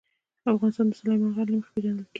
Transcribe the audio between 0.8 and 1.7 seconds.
د سلیمان غر له